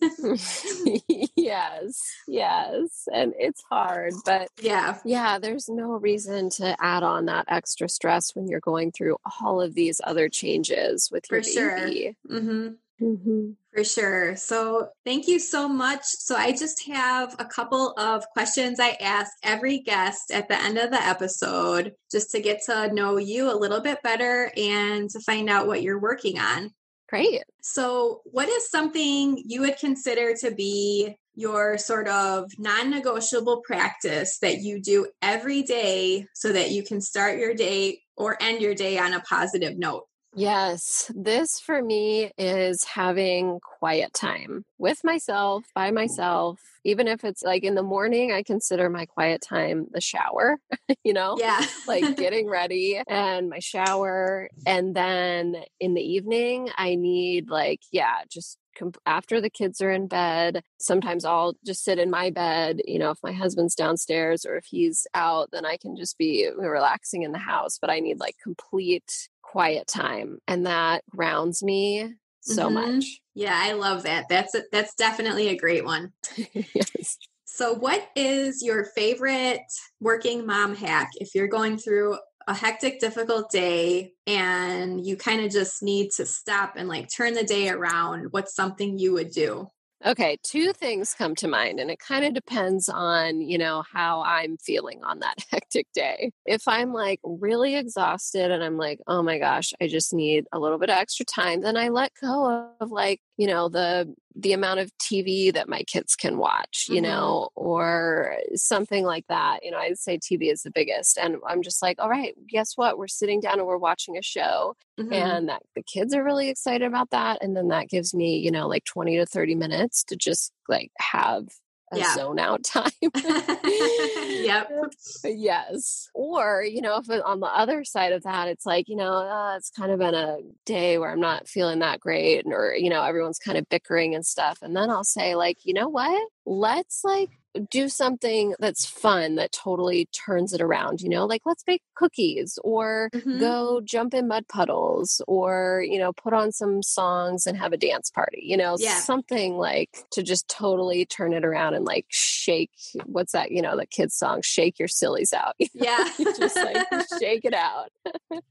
[1.36, 2.00] yes.
[2.26, 3.08] Yes.
[3.12, 4.98] And it's hard, but yeah.
[5.04, 9.60] Yeah, there's no reason to add on that extra stress when you're going through all
[9.60, 12.16] of these other changes with your For baby.
[12.28, 12.40] Sure.
[12.40, 12.68] Mm-hmm.
[13.00, 13.52] Mm-hmm.
[13.72, 14.36] For sure.
[14.36, 16.02] So, thank you so much.
[16.04, 20.76] So, I just have a couple of questions I ask every guest at the end
[20.76, 25.20] of the episode just to get to know you a little bit better and to
[25.20, 26.72] find out what you're working on.
[27.08, 27.42] Great.
[27.62, 34.38] So, what is something you would consider to be your sort of non negotiable practice
[34.38, 38.74] that you do every day so that you can start your day or end your
[38.74, 40.06] day on a positive note?
[40.34, 46.60] Yes, this for me is having quiet time with myself, by myself.
[46.84, 50.58] Even if it's like in the morning, I consider my quiet time the shower,
[51.04, 51.36] you know?
[51.38, 51.60] Yeah.
[51.86, 54.48] like getting ready and my shower.
[54.66, 58.58] And then in the evening, I need, like, yeah, just
[59.04, 63.10] after the kids are in bed sometimes i'll just sit in my bed you know
[63.10, 67.32] if my husband's downstairs or if he's out then i can just be relaxing in
[67.32, 72.94] the house but i need like complete quiet time and that grounds me so mm-hmm.
[72.96, 73.20] much.
[73.34, 74.26] Yeah, I love that.
[74.28, 76.12] That's a, that's definitely a great one.
[76.54, 77.18] yes.
[77.44, 79.60] So what is your favorite
[80.00, 85.50] working mom hack if you're going through a hectic difficult day and you kind of
[85.50, 88.28] just need to stop and like turn the day around?
[88.30, 89.68] What's something you would do?
[90.06, 94.22] Okay, two things come to mind, and it kind of depends on, you know, how
[94.22, 96.32] I'm feeling on that hectic day.
[96.46, 100.58] If I'm like really exhausted and I'm like, oh my gosh, I just need a
[100.58, 104.52] little bit of extra time, then I let go of like, you know, the the
[104.52, 107.04] amount of TV that my kids can watch, you mm-hmm.
[107.04, 109.60] know, or something like that.
[109.64, 111.16] You know, I'd say TV is the biggest.
[111.16, 112.98] And I'm just like, all right, guess what?
[112.98, 114.76] We're sitting down and we're watching a show.
[114.98, 115.12] Mm-hmm.
[115.14, 117.38] And that the kids are really excited about that.
[117.40, 120.92] And then that gives me, you know, like 20 to 30 minutes to just like
[120.98, 121.44] have
[121.92, 122.14] a yeah.
[122.14, 122.90] zone out time.
[123.02, 124.70] yep.
[125.24, 126.08] Yes.
[126.14, 129.56] Or, you know, if on the other side of that, it's like, you know, uh,
[129.56, 133.02] it's kind of been a day where I'm not feeling that great, or, you know,
[133.02, 134.58] everyone's kind of bickering and stuff.
[134.62, 136.28] And then I'll say, like, you know what?
[136.50, 137.30] Let's like
[137.68, 142.58] do something that's fun that totally turns it around you know like let's bake cookies
[142.62, 143.40] or mm-hmm.
[143.40, 147.76] go jump in mud puddles or you know put on some songs and have a
[147.76, 148.98] dance party you know yeah.
[148.98, 152.70] something like to just totally turn it around and like shake
[153.06, 156.08] what's that you know the kids song shake your sillies out yeah
[156.38, 156.86] just like
[157.18, 157.88] shake it out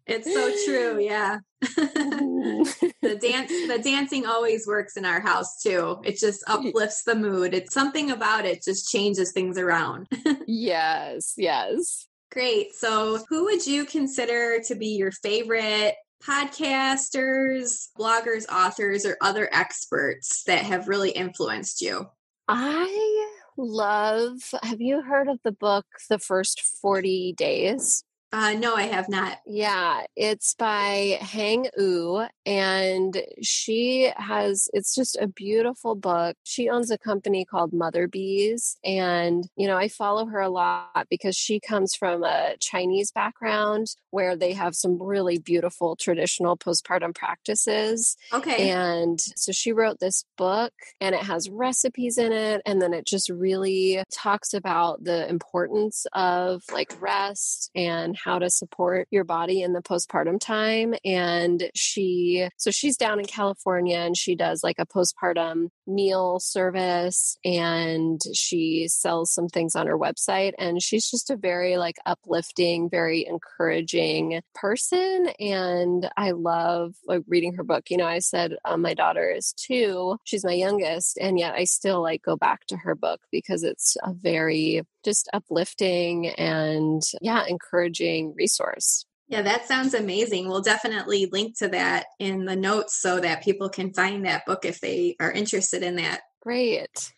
[0.07, 5.99] it's so true yeah the dance the dancing always works in our house too.
[6.03, 7.53] It just uplifts the mood.
[7.53, 10.07] It's something about it just changes things around.
[10.47, 12.07] Yes yes.
[12.31, 12.73] Great.
[12.73, 20.43] So who would you consider to be your favorite podcasters bloggers authors or other experts
[20.43, 22.07] that have really influenced you?
[22.47, 28.83] I love have you heard of the book the first 40 days uh, no, I
[28.83, 29.39] have not.
[29.45, 36.37] Yeah, it's by Heng Ou, and she has, it's just a beautiful book.
[36.43, 41.07] She owns a company called Mother Bees, and, you know, I follow her a lot
[41.09, 47.15] because she comes from a Chinese background where they have some really beautiful traditional postpartum
[47.15, 48.15] practices.
[48.31, 48.69] Okay.
[48.69, 53.05] And so she wrote this book, and it has recipes in it, and then it
[53.05, 59.61] just really talks about the importance of like rest and how to support your body
[59.61, 60.93] in the postpartum time.
[61.05, 67.37] And she, so she's down in California and she does like a postpartum meal service
[67.43, 70.53] and she sells some things on her website.
[70.57, 75.29] And she's just a very like uplifting, very encouraging person.
[75.39, 77.89] And I love like reading her book.
[77.89, 81.63] You know, I said um, my daughter is two, she's my youngest, and yet I
[81.63, 87.45] still like go back to her book because it's a very just uplifting and yeah,
[87.47, 89.05] encouraging resource.
[89.27, 90.47] Yeah, that sounds amazing.
[90.47, 94.65] We'll definitely link to that in the notes so that people can find that book
[94.65, 96.21] if they are interested in that.
[96.41, 97.11] Great.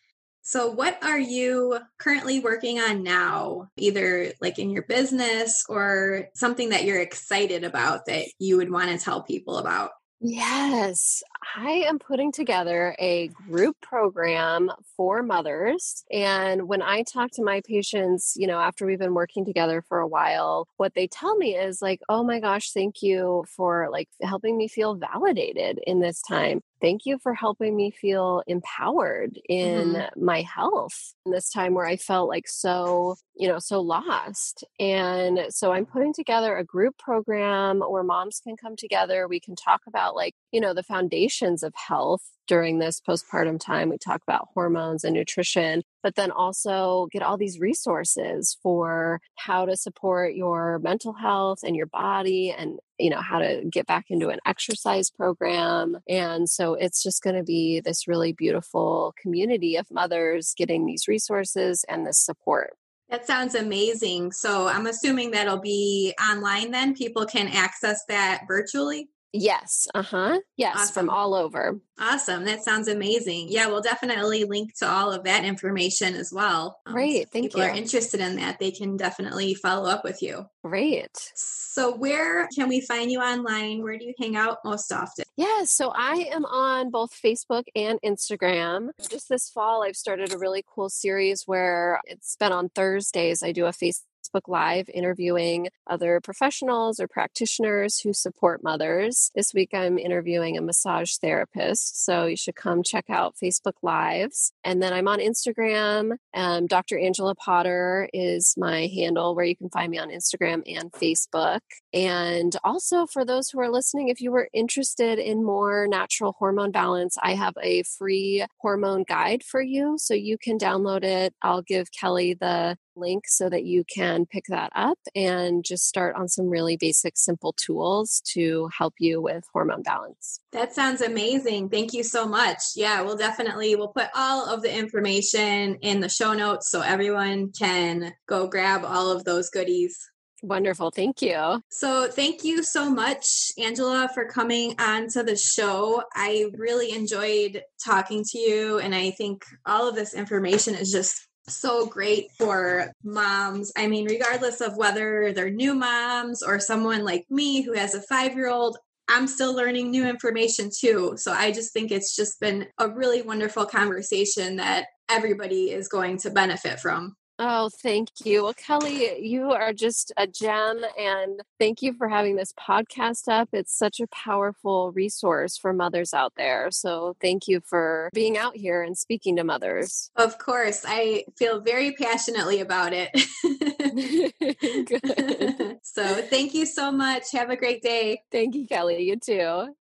[0.44, 6.70] So, what are you currently working on now, either like in your business or something
[6.70, 9.92] that you're excited about that you would want to tell people about?
[10.24, 11.24] Yes,
[11.56, 16.04] I am putting together a group program for mothers.
[16.12, 20.00] And when I talk to my patients, you know, after we've been working together for
[20.00, 24.10] a while, what they tell me is like, oh my gosh, thank you for like
[24.22, 26.62] helping me feel validated in this time.
[26.82, 30.26] Thank you for helping me feel empowered in mm-hmm.
[30.26, 34.64] my health in this time where I felt like so, you know, so lost.
[34.80, 39.28] And so I'm putting together a group program where moms can come together.
[39.28, 43.90] We can talk about like, you know, the foundations of health during this postpartum time.
[43.90, 49.66] We talk about hormones and nutrition, but then also get all these resources for how
[49.66, 54.06] to support your mental health and your body and you know how to get back
[54.10, 59.76] into an exercise program and so it's just going to be this really beautiful community
[59.76, 62.74] of mothers getting these resources and this support
[63.10, 64.32] that sounds amazing.
[64.32, 66.96] So I'm assuming that'll be online then.
[66.96, 69.10] People can access that virtually.
[69.34, 69.88] Yes.
[69.96, 70.40] Uh huh.
[70.58, 70.76] Yes.
[70.78, 70.94] Awesome.
[70.94, 71.80] From all over.
[72.00, 72.44] Awesome.
[72.46, 73.48] That sounds amazing.
[73.50, 76.80] Yeah, we'll definitely link to all of that information as well.
[76.86, 77.30] Um, Great.
[77.30, 77.50] Thank you.
[77.50, 77.68] people you.
[77.68, 80.46] are interested in that, they can definitely follow up with you.
[80.64, 81.32] Great.
[81.36, 83.82] So, where can we find you online?
[83.82, 85.26] Where do you hang out most often?
[85.38, 88.90] Yeah, so I am on both Facebook and Instagram.
[89.10, 93.42] Just this fall, I've started a really cool series where it's been on Thursdays.
[93.42, 99.32] I do a face Facebook Live interviewing other professionals or practitioners who support mothers.
[99.36, 104.52] This week I'm interviewing a massage therapist, so you should come check out Facebook Lives.
[104.64, 106.18] And then I'm on Instagram.
[106.34, 106.98] Um, Dr.
[106.98, 111.60] Angela Potter is my handle where you can find me on Instagram and Facebook.
[111.94, 116.72] And also, for those who are listening, if you were interested in more natural hormone
[116.72, 119.96] balance, I have a free hormone guide for you.
[119.98, 121.34] So you can download it.
[121.42, 126.16] I'll give Kelly the link so that you can pick that up and just start
[126.16, 130.40] on some really basic, simple tools to help you with hormone balance.
[130.52, 131.70] That sounds amazing.
[131.70, 132.60] Thank you so much.
[132.76, 137.52] Yeah, we'll definitely we'll put all of the information in the show notes so everyone
[137.52, 139.98] can go grab all of those goodies.
[140.44, 140.90] Wonderful.
[140.90, 141.62] Thank you.
[141.70, 146.02] So, thank you so much, Angela, for coming on to the show.
[146.16, 151.28] I really enjoyed talking to you, and I think all of this information is just
[151.54, 153.72] so great for moms.
[153.78, 158.02] I mean, regardless of whether they're new moms or someone like me who has a
[158.02, 158.78] five year old,
[159.08, 161.14] I'm still learning new information too.
[161.18, 166.18] So I just think it's just been a really wonderful conversation that everybody is going
[166.20, 167.16] to benefit from.
[167.44, 168.44] Oh, thank you.
[168.44, 170.86] Well, Kelly, you are just a gem.
[170.96, 173.50] And thank you for having this podcast up.
[173.52, 176.70] It's such a powerful resource for mothers out there.
[176.70, 180.12] So thank you for being out here and speaking to mothers.
[180.16, 180.86] Of course.
[180.88, 183.10] I feel very passionately about it.
[185.84, 187.32] so thank you so much.
[187.32, 188.22] Have a great day.
[188.32, 189.02] Thank you, Kelly.
[189.02, 189.74] You too.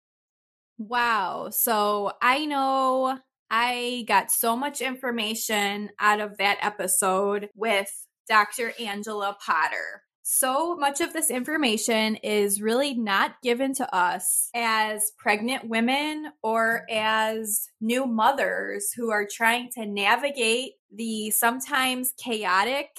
[0.78, 1.50] Wow.
[1.50, 3.18] So I know
[3.50, 7.90] I got so much information out of that episode with
[8.28, 8.72] Dr.
[8.78, 10.02] Angela Potter.
[10.22, 16.84] So much of this information is really not given to us as pregnant women or
[16.88, 22.90] as new mothers who are trying to navigate the sometimes chaotic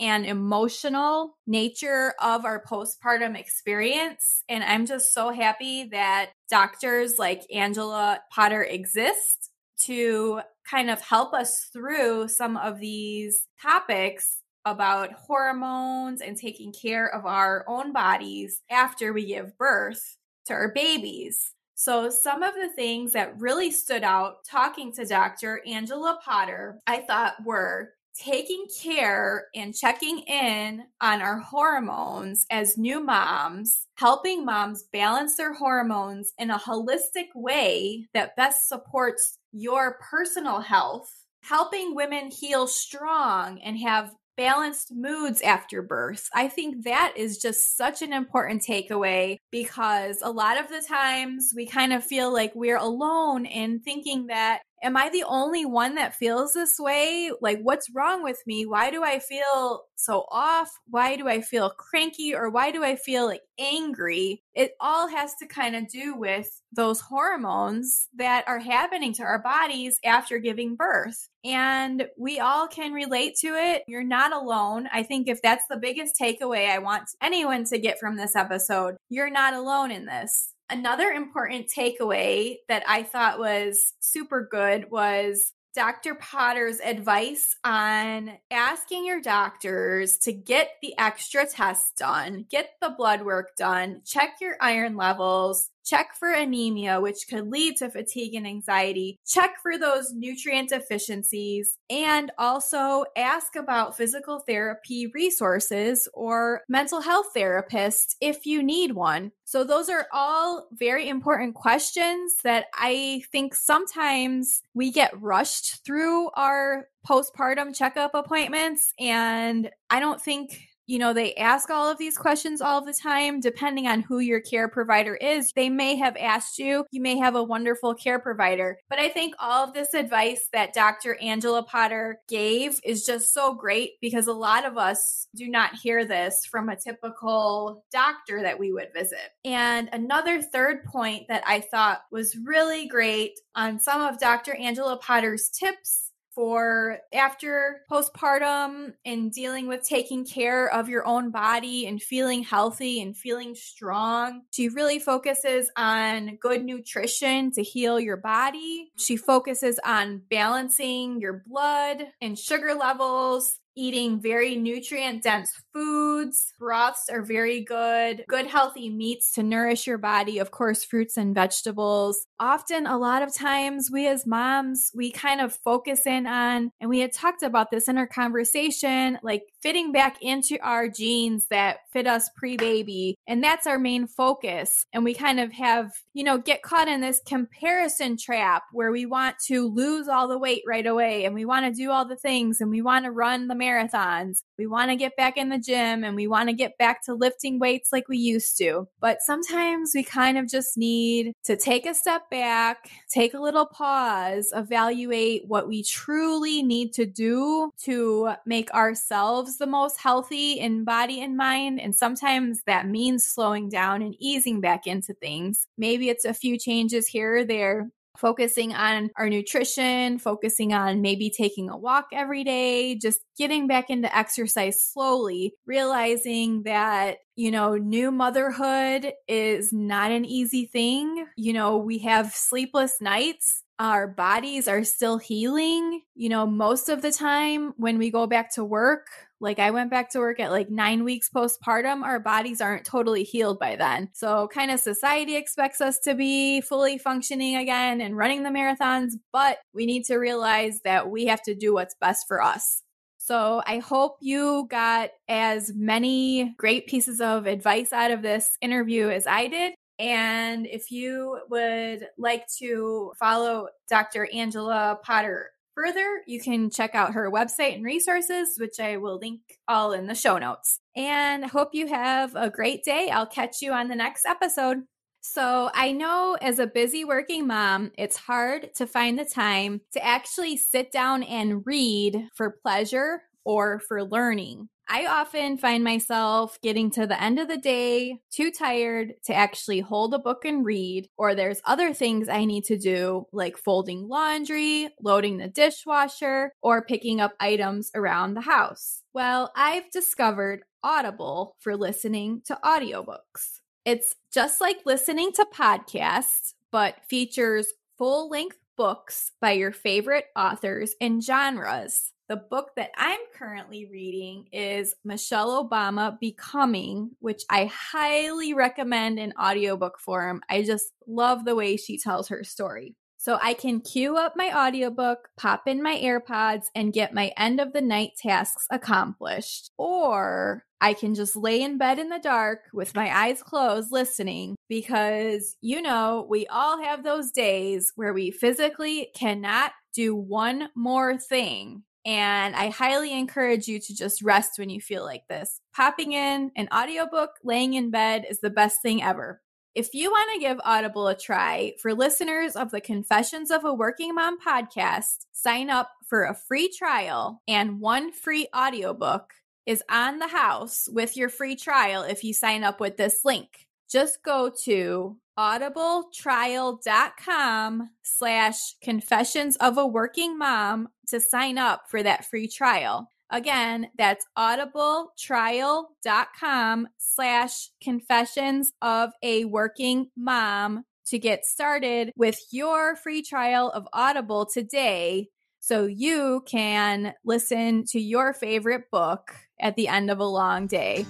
[0.00, 4.42] and emotional nature of our postpartum experience.
[4.48, 9.49] And I'm just so happy that doctors like Angela Potter exist
[9.86, 17.06] to kind of help us through some of these topics about hormones and taking care
[17.06, 20.16] of our own bodies after we give birth
[20.46, 21.52] to our babies.
[21.74, 25.62] So, some of the things that really stood out talking to Dr.
[25.66, 33.02] Angela Potter, I thought were taking care and checking in on our hormones as new
[33.02, 40.60] moms, helping moms balance their hormones in a holistic way that best supports your personal
[40.60, 41.10] health,
[41.42, 46.28] helping women heal strong and have balanced moods after birth.
[46.34, 51.52] I think that is just such an important takeaway because a lot of the times
[51.54, 55.94] we kind of feel like we're alone in thinking that am I the only one
[55.96, 57.30] that feels this way?
[57.40, 58.66] Like, what's wrong with me?
[58.66, 60.70] Why do I feel so off?
[60.88, 62.34] Why do I feel cranky?
[62.34, 64.42] Or why do I feel like angry?
[64.54, 69.42] It all has to kind of do with those hormones that are happening to our
[69.42, 71.28] bodies after giving birth.
[71.44, 73.82] And we all can relate to it.
[73.86, 74.88] You're not alone.
[74.92, 78.96] I think if that's the biggest takeaway I want anyone to get from this episode,
[79.08, 80.54] you're not alone in this.
[80.70, 86.14] Another important takeaway that I thought was super good was Dr.
[86.16, 93.22] Potter's advice on asking your doctors to get the extra tests done, get the blood
[93.22, 98.46] work done, check your iron levels, check for anemia, which could lead to fatigue and
[98.46, 107.00] anxiety, check for those nutrient deficiencies, and also ask about physical therapy resources or mental
[107.00, 109.32] health therapists if you need one.
[109.44, 116.30] So, those are all very important questions that I think sometimes we get rushed through
[116.30, 118.92] our postpartum checkup appointments.
[118.98, 120.60] And I don't think
[120.90, 124.40] you know, they ask all of these questions all the time, depending on who your
[124.40, 125.52] care provider is.
[125.54, 128.76] They may have asked you, you may have a wonderful care provider.
[128.88, 131.14] But I think all of this advice that Dr.
[131.22, 136.04] Angela Potter gave is just so great because a lot of us do not hear
[136.04, 139.30] this from a typical doctor that we would visit.
[139.44, 144.56] And another third point that I thought was really great on some of Dr.
[144.56, 151.86] Angela Potter's tips for after postpartum and dealing with taking care of your own body
[151.86, 154.42] and feeling healthy and feeling strong.
[154.52, 158.90] She really focuses on good nutrition to heal your body.
[158.96, 166.52] She focuses on balancing your blood and sugar levels eating very nutrient dense foods.
[166.58, 168.24] Broths are very good.
[168.28, 170.38] Good healthy meats to nourish your body.
[170.38, 172.26] Of course, fruits and vegetables.
[172.38, 176.90] Often, a lot of times, we as moms, we kind of focus in on, and
[176.90, 181.78] we had talked about this in our conversation, like fitting back into our jeans that
[181.92, 183.16] fit us pre baby.
[183.26, 184.86] And that's our main focus.
[184.92, 189.06] And we kind of have, you know, get caught in this comparison trap where we
[189.06, 192.16] want to lose all the weight right away and we want to do all the
[192.16, 194.42] things and we want to run the marathons.
[194.58, 197.14] We want to get back in the gym and we want to get back to
[197.14, 198.88] lifting weights like we used to.
[199.00, 203.66] But sometimes we kind of just need to take a step back, take a little
[203.66, 210.84] pause, evaluate what we truly need to do to make ourselves the most healthy in
[210.84, 211.80] body and mind.
[211.80, 215.66] And sometimes that means slowing down and easing back into things.
[215.78, 221.30] Maybe it's a few changes here or there, focusing on our nutrition, focusing on maybe
[221.30, 227.76] taking a walk every day, just getting back into exercise slowly, realizing that, you know,
[227.76, 231.26] new motherhood is not an easy thing.
[231.36, 236.02] You know, we have sleepless nights our bodies are still healing.
[236.14, 239.06] You know, most of the time when we go back to work,
[239.40, 243.24] like I went back to work at like nine weeks postpartum, our bodies aren't totally
[243.24, 244.10] healed by then.
[244.12, 249.12] So, kind of society expects us to be fully functioning again and running the marathons,
[249.32, 252.82] but we need to realize that we have to do what's best for us.
[253.18, 259.08] So, I hope you got as many great pieces of advice out of this interview
[259.08, 259.74] as I did.
[259.98, 264.26] And if you would like to follow Dr.
[264.32, 269.40] Angela Potter further, you can check out her website and resources, which I will link
[269.68, 270.80] all in the show notes.
[270.96, 273.10] And hope you have a great day.
[273.10, 274.78] I'll catch you on the next episode.
[275.22, 280.04] So, I know as a busy working mom, it's hard to find the time to
[280.04, 284.68] actually sit down and read for pleasure or for learning.
[284.92, 289.78] I often find myself getting to the end of the day too tired to actually
[289.78, 294.08] hold a book and read, or there's other things I need to do, like folding
[294.08, 299.04] laundry, loading the dishwasher, or picking up items around the house.
[299.14, 303.60] Well, I've discovered Audible for listening to audiobooks.
[303.84, 310.94] It's just like listening to podcasts, but features full length books by your favorite authors
[311.00, 312.10] and genres.
[312.30, 319.32] The book that I'm currently reading is Michelle Obama Becoming, which I highly recommend in
[319.32, 320.40] audiobook form.
[320.48, 322.94] I just love the way she tells her story.
[323.16, 327.58] So I can queue up my audiobook, pop in my AirPods, and get my end
[327.58, 329.72] of the night tasks accomplished.
[329.76, 334.54] Or I can just lay in bed in the dark with my eyes closed listening
[334.68, 341.18] because, you know, we all have those days where we physically cannot do one more
[341.18, 345.60] thing and I highly encourage you to just rest when you feel like this.
[345.74, 349.40] Popping in an audiobook, laying in bed is the best thing ever.
[349.74, 353.72] If you want to give Audible a try, for listeners of the Confessions of a
[353.72, 359.32] Working Mom podcast, sign up for a free trial and one free audiobook
[359.66, 363.68] is on the house with your free trial if you sign up with this link.
[363.88, 372.26] Just go to audibletrial.com slash confessions of a working mom to sign up for that
[372.26, 373.10] free trial.
[373.30, 383.22] Again, that's audibletrial.com slash confessions of a working mom to get started with your free
[383.22, 385.30] trial of Audible today
[385.60, 391.06] so you can listen to your favorite book at the end of a long day.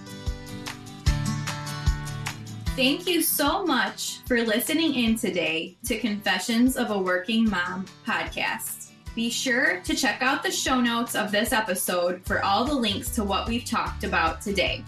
[2.80, 8.92] Thank you so much for listening in today to Confessions of a Working Mom podcast.
[9.14, 13.14] Be sure to check out the show notes of this episode for all the links
[13.16, 14.82] to what we've talked about today.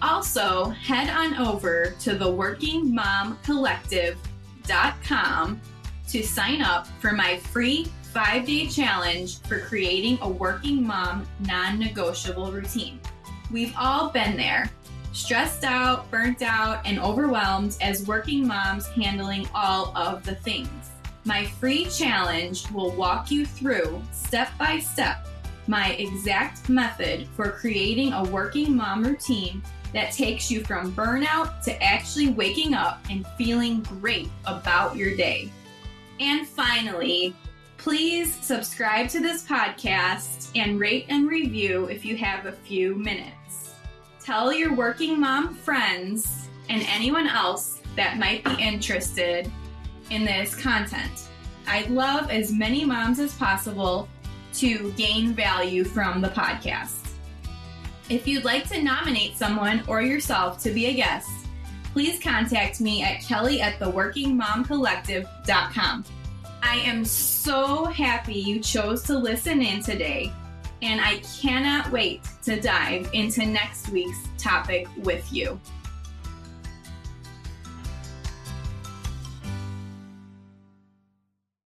[0.00, 5.60] Also, head on over to the Working Mom Collective.com
[6.10, 11.80] to sign up for my free five day challenge for creating a working mom non
[11.80, 13.00] negotiable routine.
[13.50, 14.70] We've all been there
[15.18, 20.70] stressed out, burnt out, and overwhelmed as working moms handling all of the things.
[21.24, 25.26] My free challenge will walk you through step by step
[25.66, 29.62] my exact method for creating a working mom routine
[29.92, 35.50] that takes you from burnout to actually waking up and feeling great about your day.
[36.20, 37.34] And finally,
[37.76, 43.37] please subscribe to this podcast and rate and review if you have a few minutes
[44.28, 49.50] tell your working mom friends and anyone else that might be interested
[50.10, 51.28] in this content.
[51.66, 54.06] I'd love as many moms as possible
[54.52, 57.08] to gain value from the podcast.
[58.10, 61.30] If you'd like to nominate someone or yourself to be a guest,
[61.94, 66.04] please contact me at kelly at theworkingmomcollective.com.
[66.62, 70.34] I am so happy you chose to listen in today
[70.82, 75.60] and I cannot wait to dive into next week's topic with you.